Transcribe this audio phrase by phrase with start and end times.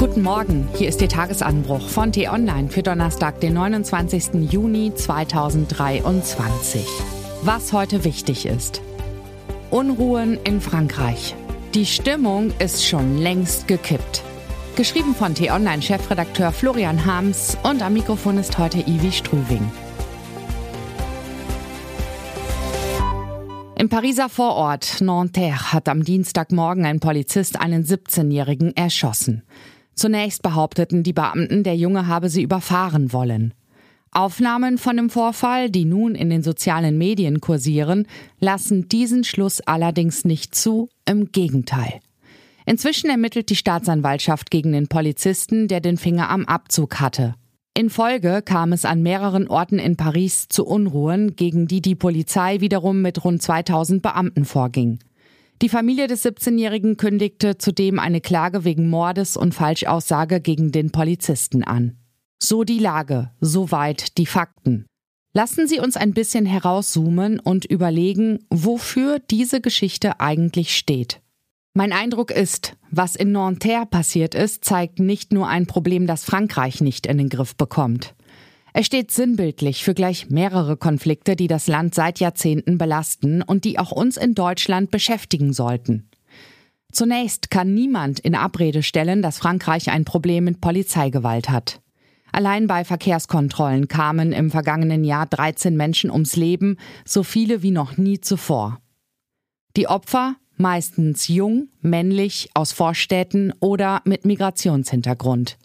[0.00, 4.50] Guten Morgen, hier ist Ihr Tagesanbruch von T-Online für Donnerstag, den 29.
[4.50, 6.86] Juni 2023.
[7.42, 8.80] Was heute wichtig ist.
[9.68, 11.34] Unruhen in Frankreich.
[11.74, 14.22] Die Stimmung ist schon längst gekippt.
[14.74, 19.70] Geschrieben von T-Online-Chefredakteur Florian Harms und am Mikrofon ist heute Ivi Strüving.
[23.76, 29.42] Im Pariser Vorort Nanterre hat am Dienstagmorgen ein Polizist einen 17-Jährigen erschossen.
[30.00, 33.52] Zunächst behaupteten die Beamten, der Junge habe sie überfahren wollen.
[34.12, 38.06] Aufnahmen von dem Vorfall, die nun in den sozialen Medien kursieren,
[38.38, 42.00] lassen diesen Schluss allerdings nicht zu, im Gegenteil.
[42.64, 47.34] Inzwischen ermittelt die Staatsanwaltschaft gegen den Polizisten, der den Finger am Abzug hatte.
[47.74, 52.62] In Folge kam es an mehreren Orten in Paris zu Unruhen, gegen die die Polizei
[52.62, 54.98] wiederum mit rund 2000 Beamten vorging.
[55.62, 61.62] Die Familie des 17-Jährigen kündigte zudem eine Klage wegen Mordes und Falschaussage gegen den Polizisten
[61.64, 61.98] an.
[62.42, 64.86] So die Lage, soweit die Fakten.
[65.34, 71.20] Lassen Sie uns ein bisschen herauszoomen und überlegen, wofür diese Geschichte eigentlich steht.
[71.74, 76.80] Mein Eindruck ist, was in Nanterre passiert ist, zeigt nicht nur ein Problem, das Frankreich
[76.80, 78.14] nicht in den Griff bekommt.
[78.72, 83.78] Es steht sinnbildlich für gleich mehrere Konflikte, die das Land seit Jahrzehnten belasten und die
[83.78, 86.08] auch uns in Deutschland beschäftigen sollten.
[86.92, 91.80] Zunächst kann niemand in Abrede stellen, dass Frankreich ein Problem mit Polizeigewalt hat.
[92.32, 97.96] Allein bei Verkehrskontrollen kamen im vergangenen Jahr 13 Menschen ums Leben, so viele wie noch
[97.96, 98.80] nie zuvor.
[99.76, 105.56] Die Opfer meistens jung, männlich, aus Vorstädten oder mit Migrationshintergrund.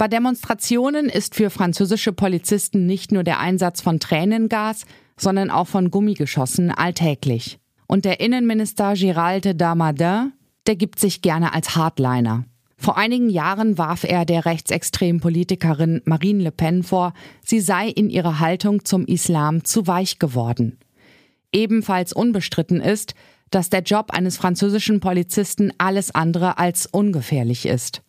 [0.00, 4.86] Bei Demonstrationen ist für französische Polizisten nicht nur der Einsatz von Tränengas,
[5.18, 7.58] sondern auch von Gummigeschossen alltäglich.
[7.86, 10.32] Und der Innenminister Gérald Darmadin,
[10.66, 12.46] der gibt sich gerne als Hardliner.
[12.78, 17.12] Vor einigen Jahren warf er der rechtsextremen Politikerin Marine Le Pen vor,
[17.44, 20.78] sie sei in ihrer Haltung zum Islam zu weich geworden.
[21.52, 23.14] Ebenfalls unbestritten ist,
[23.50, 28.00] dass der Job eines französischen Polizisten alles andere als ungefährlich ist.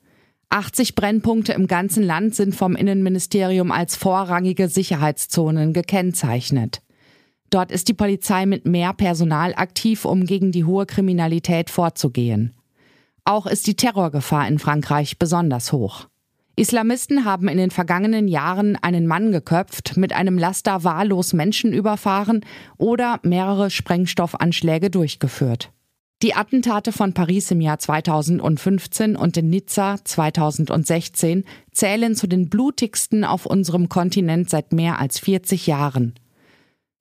[0.51, 6.81] 80 Brennpunkte im ganzen Land sind vom Innenministerium als vorrangige Sicherheitszonen gekennzeichnet.
[7.49, 12.53] Dort ist die Polizei mit mehr Personal aktiv, um gegen die hohe Kriminalität vorzugehen.
[13.23, 16.07] Auch ist die Terrorgefahr in Frankreich besonders hoch.
[16.57, 22.45] Islamisten haben in den vergangenen Jahren einen Mann geköpft, mit einem Laster wahllos Menschen überfahren
[22.77, 25.71] oder mehrere Sprengstoffanschläge durchgeführt.
[26.21, 33.25] Die Attentate von Paris im Jahr 2015 und in Nizza 2016 zählen zu den blutigsten
[33.25, 36.13] auf unserem Kontinent seit mehr als 40 Jahren.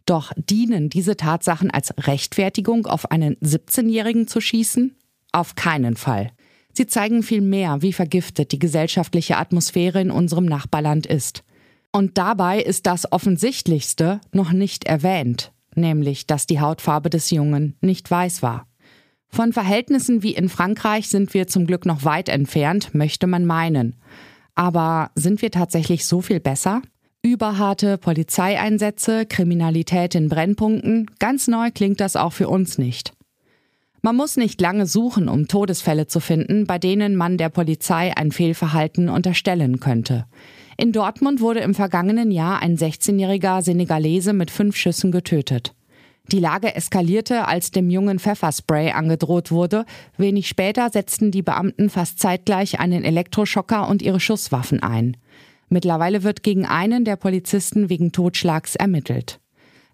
[0.07, 4.97] Doch dienen diese Tatsachen als Rechtfertigung, auf einen 17-Jährigen zu schießen?
[5.33, 6.31] Auf keinen Fall.
[6.73, 11.45] Sie zeigen vielmehr, wie vergiftet die gesellschaftliche Atmosphäre in unserem Nachbarland ist.
[11.93, 18.11] Und dabei ist das Offensichtlichste noch nicht erwähnt, nämlich dass die Hautfarbe des Jungen nicht
[18.11, 18.70] weiß war.
[19.33, 23.95] Von Verhältnissen wie in Frankreich sind wir zum Glück noch weit entfernt, möchte man meinen.
[24.55, 26.83] Aber sind wir tatsächlich so viel besser?
[27.23, 33.13] Überharte Polizeieinsätze, Kriminalität in Brennpunkten, ganz neu klingt das auch für uns nicht.
[34.03, 38.33] Man muss nicht lange suchen, um Todesfälle zu finden, bei denen man der Polizei ein
[38.33, 40.25] Fehlverhalten unterstellen könnte.
[40.79, 45.75] In Dortmund wurde im vergangenen Jahr ein 16-jähriger Senegalese mit fünf Schüssen getötet.
[46.33, 49.85] Die Lage eskalierte, als dem Jungen Pfefferspray angedroht wurde.
[50.17, 55.17] Wenig später setzten die Beamten fast zeitgleich einen Elektroschocker und ihre Schusswaffen ein.
[55.69, 59.41] Mittlerweile wird gegen einen der Polizisten wegen Totschlags ermittelt.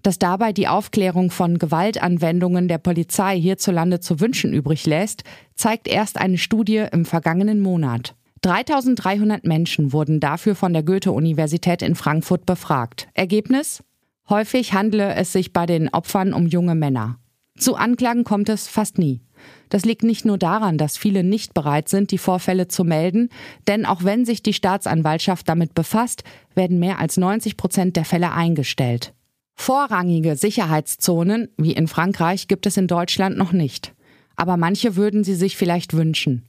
[0.03, 5.25] Dass dabei die Aufklärung von Gewaltanwendungen der Polizei hierzulande zu wünschen übrig lässt,
[5.55, 8.15] zeigt erst eine Studie im vergangenen Monat.
[8.43, 13.09] 3300 Menschen wurden dafür von der Goethe-Universität in Frankfurt befragt.
[13.15, 13.83] Ergebnis?
[14.29, 17.19] Häufig handle es sich bei den Opfern um junge Männer.
[17.57, 19.21] Zu Anklagen kommt es fast nie.
[19.69, 23.31] Das liegt nicht nur daran, dass viele nicht bereit sind, die Vorfälle zu melden,
[23.67, 26.25] denn auch wenn sich die Staatsanwaltschaft damit befasst,
[26.55, 29.15] werden mehr als 90 Prozent der Fälle eingestellt.
[29.55, 33.95] Vorrangige Sicherheitszonen, wie in Frankreich, gibt es in Deutschland noch nicht.
[34.37, 36.45] Aber manche würden sie sich vielleicht wünschen.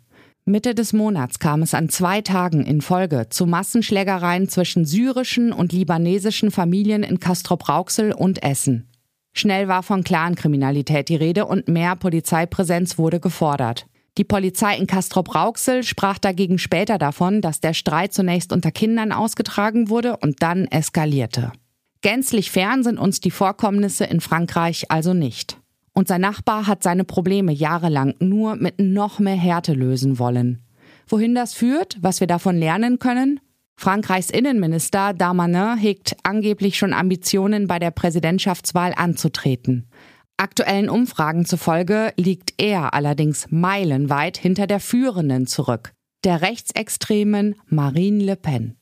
[0.49, 5.73] Mitte des Monats kam es an zwei Tagen in Folge zu Massenschlägereien zwischen syrischen und
[5.73, 8.89] libanesischen Familien in Castrop-Rauxel und Essen.
[9.33, 13.87] Schnell war von Clankriminalität die Rede und mehr Polizeipräsenz wurde gefordert.
[14.17, 19.89] Die Polizei in Castrop-Rauxel sprach dagegen später davon, dass der Streit zunächst unter Kindern ausgetragen
[19.89, 21.51] wurde und dann eskalierte.
[21.99, 25.57] Gänzlich fern sind uns die Vorkommnisse in Frankreich also nicht.
[25.97, 30.61] Und sein Nachbar hat seine Probleme jahrelang nur mit noch mehr Härte lösen wollen.
[31.07, 33.39] Wohin das führt, was wir davon lernen können?
[33.77, 39.89] Frankreichs Innenminister Darmanin hegt angeblich schon Ambitionen, bei der Präsidentschaftswahl anzutreten.
[40.37, 45.93] Aktuellen Umfragen zufolge liegt er allerdings meilenweit hinter der Führenden zurück,
[46.23, 48.77] der rechtsextremen Marine Le Pen.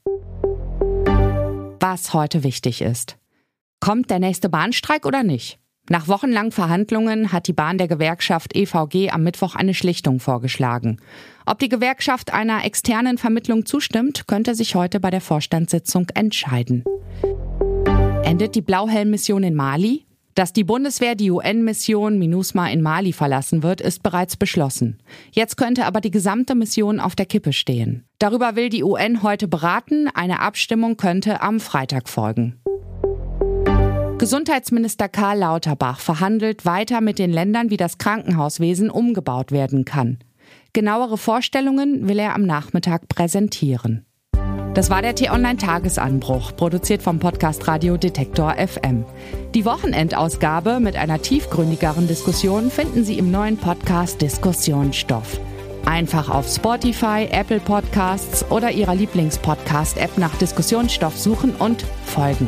[1.80, 3.16] Was heute wichtig ist.
[3.80, 5.60] Kommt der nächste Bahnstreik oder nicht?
[5.88, 10.98] Nach wochenlangen Verhandlungen hat die Bahn der Gewerkschaft EVG am Mittwoch eine Schlichtung vorgeschlagen.
[11.46, 16.84] Ob die Gewerkschaft einer externen Vermittlung zustimmt, könnte sich heute bei der Vorstandssitzung entscheiden.
[18.24, 20.06] Endet die Blauhelm-Mission in Mali?
[20.34, 24.98] Dass die Bundeswehr die UN-Mission MINUSMA in Mali verlassen wird, ist bereits beschlossen.
[25.32, 28.04] Jetzt könnte aber die gesamte Mission auf der Kippe stehen.
[28.20, 30.10] Darüber will die UN heute beraten.
[30.14, 32.60] Eine Abstimmung könnte am Freitag folgen.
[34.25, 40.18] Gesundheitsminister Karl Lauterbach verhandelt weiter mit den Ländern, wie das Krankenhauswesen umgebaut werden kann.
[40.74, 44.04] Genauere Vorstellungen will er am Nachmittag präsentieren.
[44.74, 49.06] Das war der T-Online-Tagesanbruch, produziert vom Podcast Radio Detektor FM.
[49.54, 55.39] Die Wochenendausgabe mit einer tiefgründigeren Diskussion finden Sie im neuen Podcast Diskussionsstoff.
[55.86, 62.48] Einfach auf Spotify, Apple Podcasts oder Ihrer Lieblingspodcast-App nach Diskussionsstoff suchen und folgen.